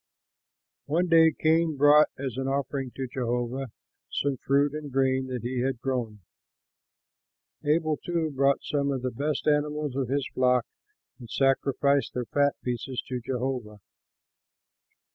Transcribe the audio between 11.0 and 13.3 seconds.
and sacrificed their fat pieces to